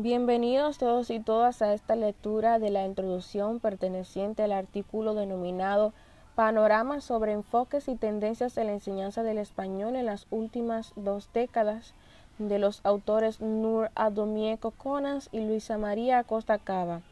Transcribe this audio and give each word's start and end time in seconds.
Bienvenidos 0.00 0.78
todos 0.78 1.10
y 1.10 1.18
todas 1.18 1.60
a 1.60 1.74
esta 1.74 1.96
lectura 1.96 2.60
de 2.60 2.70
la 2.70 2.86
introducción 2.86 3.58
perteneciente 3.58 4.44
al 4.44 4.52
artículo 4.52 5.14
denominado 5.14 5.92
Panorama 6.36 7.00
sobre 7.00 7.32
enfoques 7.32 7.88
y 7.88 7.96
tendencias 7.96 8.54
de 8.54 8.62
la 8.62 8.74
enseñanza 8.74 9.24
del 9.24 9.38
español 9.38 9.96
en 9.96 10.06
las 10.06 10.28
últimas 10.30 10.92
dos 10.94 11.28
décadas 11.34 11.94
de 12.38 12.60
los 12.60 12.80
autores 12.84 13.40
Nur 13.40 13.90
Adomie 13.96 14.56
Conas 14.76 15.30
y 15.32 15.40
Luisa 15.40 15.78
María 15.78 16.20
Acosta 16.20 16.58
Cava, 16.58 17.02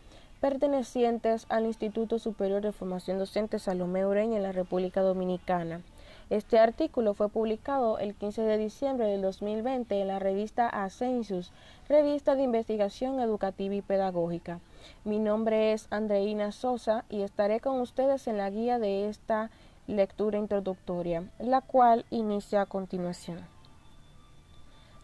pertenecientes 0.40 1.46
al 1.48 1.66
Instituto 1.66 2.20
Superior 2.20 2.62
de 2.62 2.70
Formación 2.70 3.18
Docente 3.18 3.58
Salomé 3.58 4.06
Ureña 4.06 4.36
en 4.36 4.44
la 4.44 4.52
República 4.52 5.00
Dominicana. 5.00 5.80
Este 6.28 6.58
artículo 6.58 7.14
fue 7.14 7.28
publicado 7.28 8.00
el 8.00 8.16
15 8.16 8.42
de 8.42 8.58
diciembre 8.58 9.06
del 9.06 9.22
2020 9.22 10.00
en 10.00 10.08
la 10.08 10.18
revista 10.18 10.68
Ascensus, 10.68 11.52
revista 11.88 12.34
de 12.34 12.42
investigación 12.42 13.20
educativa 13.20 13.76
y 13.76 13.80
pedagógica. 13.80 14.58
Mi 15.04 15.20
nombre 15.20 15.72
es 15.72 15.86
Andreina 15.90 16.50
Sosa 16.50 17.04
y 17.08 17.22
estaré 17.22 17.60
con 17.60 17.80
ustedes 17.80 18.26
en 18.26 18.38
la 18.38 18.50
guía 18.50 18.80
de 18.80 19.08
esta 19.08 19.52
lectura 19.86 20.36
introductoria, 20.36 21.30
la 21.38 21.60
cual 21.60 22.04
inicia 22.10 22.62
a 22.62 22.66
continuación. 22.66 23.46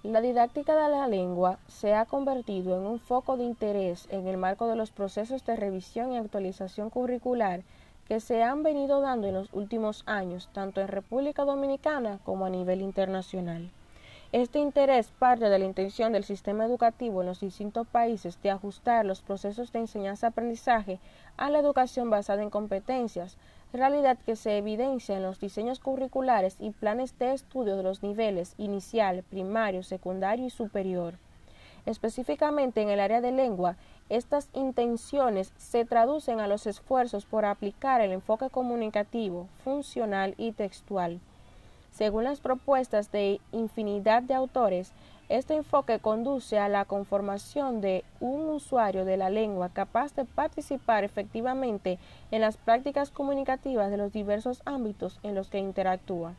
La 0.02 0.20
didáctica 0.20 0.74
de 0.74 0.88
la 0.90 1.06
lengua 1.06 1.60
se 1.68 1.94
ha 1.94 2.04
convertido 2.04 2.76
en 2.76 2.84
un 2.84 2.98
foco 2.98 3.36
de 3.36 3.44
interés 3.44 4.08
en 4.10 4.26
el 4.26 4.38
marco 4.38 4.66
de 4.66 4.74
los 4.74 4.90
procesos 4.90 5.46
de 5.46 5.54
revisión 5.54 6.10
y 6.10 6.16
actualización 6.16 6.90
curricular 6.90 7.62
que 8.08 8.20
se 8.20 8.42
han 8.42 8.62
venido 8.62 9.00
dando 9.00 9.28
en 9.28 9.34
los 9.34 9.52
últimos 9.52 10.02
años, 10.06 10.48
tanto 10.52 10.80
en 10.80 10.88
República 10.88 11.44
Dominicana 11.44 12.18
como 12.24 12.46
a 12.46 12.50
nivel 12.50 12.80
internacional. 12.80 13.70
Este 14.32 14.58
interés 14.58 15.12
parte 15.18 15.50
de 15.50 15.58
la 15.58 15.66
intención 15.66 16.12
del 16.12 16.24
sistema 16.24 16.64
educativo 16.64 17.20
en 17.20 17.26
los 17.26 17.40
distintos 17.40 17.86
países 17.86 18.40
de 18.42 18.50
ajustar 18.50 19.04
los 19.04 19.20
procesos 19.20 19.72
de 19.72 19.80
enseñanza-aprendizaje 19.80 21.00
a 21.36 21.50
la 21.50 21.58
educación 21.58 22.08
basada 22.08 22.42
en 22.42 22.48
competencias, 22.48 23.36
realidad 23.74 24.18
que 24.24 24.36
se 24.36 24.56
evidencia 24.56 25.16
en 25.16 25.22
los 25.22 25.38
diseños 25.38 25.80
curriculares 25.80 26.56
y 26.58 26.70
planes 26.70 27.18
de 27.18 27.34
estudio 27.34 27.76
de 27.76 27.82
los 27.82 28.02
niveles 28.02 28.54
inicial, 28.56 29.22
primario, 29.22 29.82
secundario 29.82 30.46
y 30.46 30.50
superior. 30.50 31.18
Específicamente 31.84 32.80
en 32.80 32.90
el 32.90 33.00
área 33.00 33.20
de 33.20 33.32
lengua, 33.32 33.76
estas 34.08 34.48
intenciones 34.52 35.52
se 35.56 35.84
traducen 35.84 36.38
a 36.38 36.46
los 36.46 36.66
esfuerzos 36.66 37.24
por 37.24 37.44
aplicar 37.44 38.00
el 38.00 38.12
enfoque 38.12 38.50
comunicativo, 38.50 39.48
funcional 39.64 40.34
y 40.36 40.52
textual. 40.52 41.20
Según 41.90 42.24
las 42.24 42.40
propuestas 42.40 43.10
de 43.10 43.40
infinidad 43.52 44.22
de 44.22 44.34
autores, 44.34 44.92
este 45.28 45.54
enfoque 45.54 45.98
conduce 45.98 46.58
a 46.58 46.68
la 46.68 46.84
conformación 46.84 47.80
de 47.80 48.04
un 48.20 48.48
usuario 48.48 49.04
de 49.04 49.16
la 49.16 49.30
lengua 49.30 49.70
capaz 49.70 50.14
de 50.14 50.24
participar 50.24 51.04
efectivamente 51.04 51.98
en 52.30 52.42
las 52.42 52.56
prácticas 52.56 53.10
comunicativas 53.10 53.90
de 53.90 53.96
los 53.96 54.12
diversos 54.12 54.62
ámbitos 54.66 55.18
en 55.22 55.34
los 55.34 55.48
que 55.48 55.58
interactúa. 55.58 56.34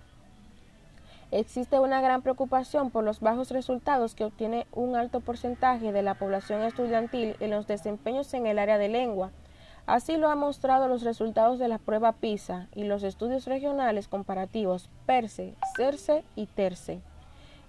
Existe 1.36 1.80
una 1.80 2.00
gran 2.00 2.22
preocupación 2.22 2.92
por 2.92 3.04
los 3.04 3.20
bajos 3.20 3.50
resultados 3.50 4.14
que 4.14 4.24
obtiene 4.24 4.68
un 4.72 4.96
alto 4.96 5.20
porcentaje 5.20 5.92
de 5.92 6.04
la 6.04 6.14
población 6.14 6.62
estudiantil 6.62 7.36
en 7.40 7.50
los 7.50 7.66
desempeños 7.66 8.32
en 8.36 8.46
el 8.46 8.60
área 8.60 8.78
de 8.78 8.88
lengua. 8.88 9.32
Así 9.88 10.16
lo 10.18 10.30
han 10.30 10.38
mostrado 10.38 10.88
los 10.88 11.02
resultados 11.02 11.58
de 11.58 11.68
la 11.68 11.80
prueba 11.80 12.12
PISA 12.12 12.68
y 12.76 12.84
los 12.84 13.02
estudios 13.02 13.48
regionales 13.48 14.08
comparativos 14.08 14.92
PERSE, 15.08 15.56
CERCE 15.76 16.24
y 16.36 16.46
TERCE. 16.46 17.02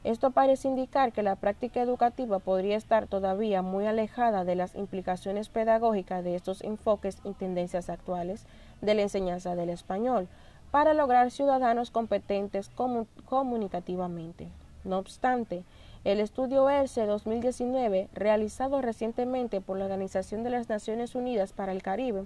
Esto 0.04 0.32
parece 0.32 0.68
indicar 0.68 1.12
que 1.12 1.22
la 1.22 1.36
práctica 1.36 1.80
educativa 1.80 2.40
podría 2.40 2.76
estar 2.76 3.06
todavía 3.06 3.62
muy 3.62 3.86
alejada 3.86 4.44
de 4.44 4.56
las 4.56 4.74
implicaciones 4.74 5.48
pedagógicas 5.48 6.22
de 6.22 6.34
estos 6.34 6.60
enfoques 6.60 7.16
y 7.24 7.32
tendencias 7.32 7.88
actuales 7.88 8.44
de 8.82 8.94
la 8.94 9.00
enseñanza 9.00 9.54
del 9.56 9.70
español, 9.70 10.28
para 10.74 10.92
lograr 10.92 11.30
ciudadanos 11.30 11.92
competentes 11.92 12.68
comunicativamente. 13.26 14.48
No 14.82 14.98
obstante, 14.98 15.62
el 16.02 16.18
estudio 16.18 16.68
ERCE 16.68 17.06
2019, 17.06 18.08
realizado 18.12 18.82
recientemente 18.82 19.60
por 19.60 19.78
la 19.78 19.84
Organización 19.84 20.42
de 20.42 20.50
las 20.50 20.68
Naciones 20.68 21.14
Unidas 21.14 21.52
para 21.52 21.70
el 21.70 21.80
Caribe, 21.80 22.24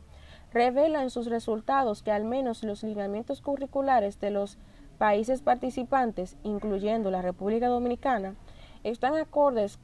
revela 0.51 1.03
en 1.03 1.11
sus 1.11 1.27
resultados 1.27 2.03
que 2.03 2.11
al 2.11 2.25
menos 2.25 2.63
los 2.63 2.83
lineamientos 2.83 3.43
curriculares 3.43 4.19
de 4.19 4.31
los 4.31 4.57
países 4.97 5.43
participantes, 5.43 6.39
incluyendo 6.43 7.11
la 7.11 7.21
República 7.21 7.69
Dominicana, 7.69 8.35
están 8.83 9.15
acordes 9.17 9.79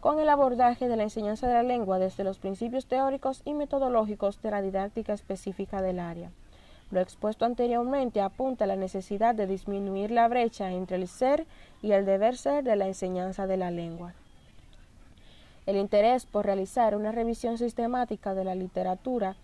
con 0.00 0.18
el 0.18 0.30
abordaje 0.30 0.88
de 0.88 0.96
la 0.96 1.04
enseñanza 1.04 1.46
de 1.46 1.54
la 1.54 1.62
lengua 1.62 2.00
desde 2.00 2.24
los 2.24 2.40
principios 2.40 2.86
teóricos 2.86 3.42
y 3.44 3.54
metodológicos 3.54 4.42
de 4.42 4.50
la 4.50 4.62
didáctica 4.62 5.12
específica 5.12 5.80
del 5.80 6.00
área. 6.00 6.32
Lo 6.90 7.00
expuesto 7.00 7.44
anteriormente 7.44 8.20
apunta 8.20 8.64
a 8.64 8.66
la 8.66 8.76
necesidad 8.76 9.34
de 9.34 9.46
disminuir 9.46 10.10
la 10.10 10.26
brecha 10.26 10.72
entre 10.72 10.96
el 10.96 11.06
ser 11.06 11.46
y 11.82 11.92
el 11.92 12.04
deber 12.04 12.36
ser 12.36 12.64
de 12.64 12.74
la 12.76 12.86
enseñanza 12.86 13.46
de 13.46 13.56
la 13.56 13.70
lengua. 13.70 14.14
El 15.66 15.76
interés 15.76 16.26
por 16.26 16.46
realizar 16.46 16.96
una 16.96 17.12
revisión 17.12 17.58
sistemática 17.58 18.34
de 18.34 18.44
la 18.44 18.56
literatura 18.56 19.36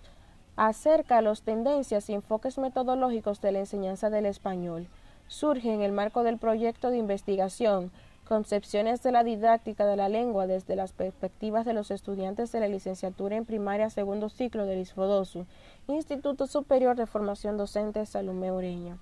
acerca 0.56 1.20
las 1.20 1.42
tendencias 1.42 2.10
y 2.10 2.14
enfoques 2.14 2.58
metodológicos 2.58 3.40
de 3.40 3.52
la 3.52 3.60
enseñanza 3.60 4.10
del 4.10 4.26
español 4.26 4.88
surge 5.28 5.72
en 5.72 5.82
el 5.82 5.92
marco 5.92 6.22
del 6.22 6.38
proyecto 6.38 6.90
de 6.90 6.98
investigación 6.98 7.90
Concepciones 8.28 9.04
de 9.04 9.12
la 9.12 9.22
didáctica 9.22 9.86
de 9.86 9.94
la 9.94 10.08
lengua 10.08 10.48
desde 10.48 10.74
las 10.74 10.92
perspectivas 10.92 11.64
de 11.64 11.74
los 11.74 11.92
estudiantes 11.92 12.50
de 12.50 12.58
la 12.58 12.66
licenciatura 12.66 13.36
en 13.36 13.44
primaria 13.44 13.88
segundo 13.88 14.30
ciclo 14.30 14.66
del 14.66 14.80
ISFODOSU, 14.80 15.46
Instituto 15.86 16.48
Superior 16.48 16.96
de 16.96 17.06
Formación 17.06 17.56
Docente 17.56 18.04
Salomé 18.04 18.50
Ureña. 18.50 18.98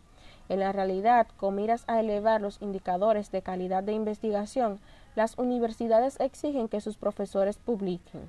En 0.50 0.60
la 0.60 0.72
realidad, 0.72 1.26
con 1.38 1.54
miras 1.54 1.84
a 1.86 2.00
elevar 2.00 2.42
los 2.42 2.60
indicadores 2.60 3.30
de 3.30 3.40
calidad 3.40 3.82
de 3.82 3.94
investigación, 3.94 4.78
las 5.14 5.38
universidades 5.38 6.20
exigen 6.20 6.68
que 6.68 6.82
sus 6.82 6.98
profesores 6.98 7.56
publiquen. 7.56 8.28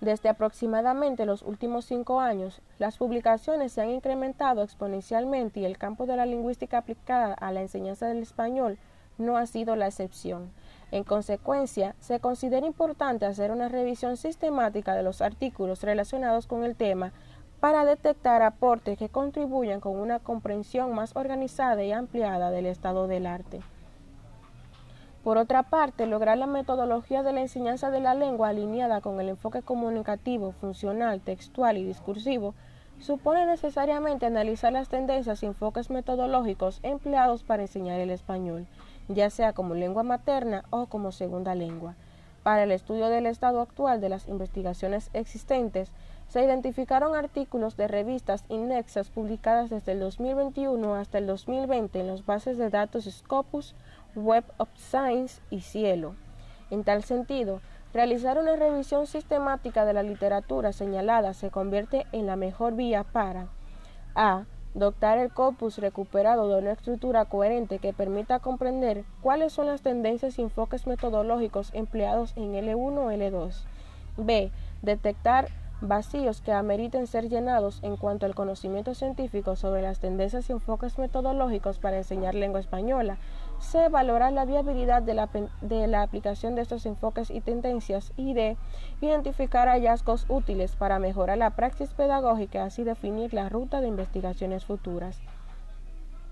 Desde 0.00 0.30
aproximadamente 0.30 1.26
los 1.26 1.42
últimos 1.42 1.84
cinco 1.84 2.20
años, 2.20 2.62
las 2.78 2.96
publicaciones 2.96 3.72
se 3.72 3.82
han 3.82 3.90
incrementado 3.90 4.62
exponencialmente 4.62 5.60
y 5.60 5.66
el 5.66 5.76
campo 5.76 6.06
de 6.06 6.16
la 6.16 6.24
lingüística 6.24 6.78
aplicada 6.78 7.34
a 7.34 7.52
la 7.52 7.60
enseñanza 7.60 8.06
del 8.06 8.22
español 8.22 8.78
no 9.18 9.36
ha 9.36 9.46
sido 9.46 9.76
la 9.76 9.86
excepción. 9.86 10.50
En 10.90 11.04
consecuencia, 11.04 11.94
se 11.98 12.20
considera 12.20 12.66
importante 12.66 13.26
hacer 13.26 13.50
una 13.50 13.68
revisión 13.68 14.16
sistemática 14.16 14.94
de 14.94 15.02
los 15.02 15.22
artículos 15.22 15.82
relacionados 15.82 16.46
con 16.46 16.64
el 16.64 16.76
tema 16.76 17.12
para 17.60 17.84
detectar 17.84 18.42
aportes 18.42 18.98
que 18.98 19.08
contribuyan 19.08 19.80
con 19.80 19.96
una 19.96 20.18
comprensión 20.18 20.94
más 20.94 21.16
organizada 21.16 21.82
y 21.82 21.92
ampliada 21.92 22.50
del 22.50 22.66
estado 22.66 23.08
del 23.08 23.26
arte. 23.26 23.60
Por 25.24 25.38
otra 25.38 25.62
parte, 25.62 26.06
lograr 26.06 26.36
la 26.36 26.46
metodología 26.46 27.22
de 27.22 27.32
la 27.32 27.40
enseñanza 27.40 27.90
de 27.90 28.00
la 28.00 28.14
lengua 28.14 28.50
alineada 28.50 29.00
con 29.00 29.18
el 29.18 29.30
enfoque 29.30 29.62
comunicativo, 29.62 30.52
funcional, 30.52 31.22
textual 31.22 31.78
y 31.78 31.84
discursivo 31.84 32.54
supone 33.00 33.46
necesariamente 33.46 34.26
analizar 34.26 34.72
las 34.72 34.90
tendencias 34.90 35.42
y 35.42 35.46
enfoques 35.46 35.88
metodológicos 35.88 36.80
empleados 36.82 37.42
para 37.42 37.62
enseñar 37.62 37.98
el 38.00 38.10
español 38.10 38.66
ya 39.08 39.30
sea 39.30 39.52
como 39.52 39.74
lengua 39.74 40.02
materna 40.02 40.64
o 40.70 40.86
como 40.86 41.12
segunda 41.12 41.54
lengua. 41.54 41.94
Para 42.42 42.64
el 42.64 42.72
estudio 42.72 43.08
del 43.08 43.26
estado 43.26 43.60
actual 43.60 44.00
de 44.00 44.10
las 44.10 44.28
investigaciones 44.28 45.10
existentes, 45.14 45.90
se 46.28 46.44
identificaron 46.44 47.14
artículos 47.14 47.76
de 47.76 47.88
revistas 47.88 48.44
indexas 48.48 49.08
publicadas 49.08 49.70
desde 49.70 49.92
el 49.92 50.00
2021 50.00 50.94
hasta 50.94 51.18
el 51.18 51.26
2020 51.26 52.00
en 52.00 52.06
las 52.06 52.26
bases 52.26 52.58
de 52.58 52.70
datos 52.70 53.04
Scopus, 53.04 53.74
Web 54.14 54.44
of 54.58 54.68
Science 54.76 55.40
y 55.50 55.60
Cielo. 55.60 56.16
En 56.70 56.84
tal 56.84 57.04
sentido, 57.04 57.60
realizar 57.92 58.38
una 58.38 58.56
revisión 58.56 59.06
sistemática 59.06 59.84
de 59.84 59.92
la 59.92 60.02
literatura 60.02 60.72
señalada 60.72 61.34
se 61.34 61.50
convierte 61.50 62.06
en 62.12 62.26
la 62.26 62.36
mejor 62.36 62.74
vía 62.74 63.04
para 63.04 63.48
a 64.14 64.44
Dotar 64.74 65.18
el 65.18 65.32
corpus 65.32 65.78
recuperado 65.78 66.48
de 66.48 66.58
una 66.58 66.72
estructura 66.72 67.24
coherente 67.26 67.78
que 67.78 67.92
permita 67.92 68.40
comprender 68.40 69.04
cuáles 69.22 69.52
son 69.52 69.66
las 69.66 69.82
tendencias 69.82 70.36
y 70.38 70.42
enfoques 70.42 70.88
metodológicos 70.88 71.70
empleados 71.74 72.32
en 72.36 72.54
L1 72.54 72.98
o 72.98 73.10
L2. 73.12 73.54
B. 74.16 74.50
Detectar 74.82 75.48
vacíos 75.80 76.40
que 76.40 76.52
ameriten 76.52 77.06
ser 77.06 77.28
llenados 77.28 77.78
en 77.82 77.96
cuanto 77.96 78.26
al 78.26 78.34
conocimiento 78.34 78.94
científico 78.94 79.54
sobre 79.54 79.82
las 79.82 80.00
tendencias 80.00 80.48
y 80.48 80.52
enfoques 80.52 80.98
metodológicos 80.98 81.78
para 81.78 81.98
enseñar 81.98 82.34
lengua 82.34 82.60
española. 82.60 83.18
C. 83.60 83.88
Valorar 83.88 84.32
la 84.32 84.44
viabilidad 84.44 85.02
de 85.02 85.14
la, 85.14 85.28
de 85.60 85.86
la 85.86 86.02
aplicación 86.02 86.54
de 86.54 86.62
estos 86.62 86.86
enfoques 86.86 87.30
y 87.30 87.40
tendencias. 87.40 88.12
Y 88.16 88.34
D. 88.34 88.56
Identificar 89.00 89.68
hallazgos 89.68 90.26
útiles 90.28 90.76
para 90.76 90.98
mejorar 90.98 91.38
la 91.38 91.50
praxis 91.50 91.94
pedagógica 91.94 92.64
así 92.64 92.84
definir 92.84 93.34
la 93.34 93.48
ruta 93.48 93.80
de 93.80 93.88
investigaciones 93.88 94.64
futuras. 94.64 95.20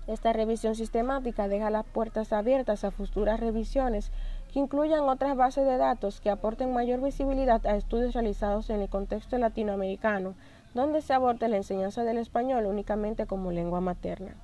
Esta 0.05 0.33
revisión 0.33 0.75
sistemática 0.75 1.47
deja 1.47 1.69
las 1.69 1.85
puertas 1.85 2.33
abiertas 2.33 2.83
a 2.83 2.91
futuras 2.91 3.39
revisiones 3.39 4.11
que 4.51 4.59
incluyan 4.59 5.07
otras 5.07 5.37
bases 5.37 5.65
de 5.65 5.77
datos 5.77 6.19
que 6.19 6.29
aporten 6.29 6.73
mayor 6.73 7.01
visibilidad 7.01 7.65
a 7.65 7.77
estudios 7.77 8.13
realizados 8.13 8.69
en 8.69 8.81
el 8.81 8.89
contexto 8.89 9.37
latinoamericano, 9.37 10.35
donde 10.73 11.01
se 11.01 11.13
aborda 11.13 11.47
la 11.47 11.55
enseñanza 11.57 12.03
del 12.03 12.17
español 12.17 12.65
únicamente 12.65 13.25
como 13.25 13.51
lengua 13.51 13.79
materna. 13.79 14.35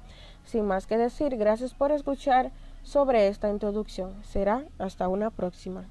Sin 0.46 0.66
más 0.66 0.88
que 0.88 0.98
decir, 0.98 1.36
gracias 1.36 1.74
por 1.74 1.92
escuchar 1.92 2.52
sobre 2.84 3.28
esta 3.28 3.50
introducción. 3.50 4.14
Será 4.24 4.66
hasta 4.78 5.08
una 5.08 5.30
próxima. 5.30 5.86